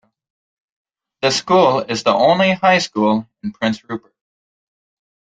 The 1.21 1.29
school 1.29 1.81
is 1.81 2.01
the 2.01 2.09
only 2.11 2.53
high 2.53 2.79
school 2.79 3.29
in 3.43 3.51
Prince 3.53 3.87
Rupert. 3.87 4.15